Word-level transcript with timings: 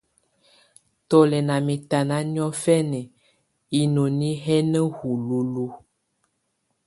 Tù 1.07 1.17
lɛ̀ 1.29 1.41
nà 1.47 1.55
mɛ̀tana 1.65 2.17
niɔfɛna 2.33 2.99
hinoni 3.73 4.29
hɛ̀ 4.43 4.59
na 4.71 4.79
hululuǝ́. 4.95 5.71